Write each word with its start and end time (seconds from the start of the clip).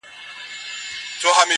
نن: 0.03 0.09
سیاه 1.21 1.33
پوسي 1.35 1.41
ده, 1.41 1.49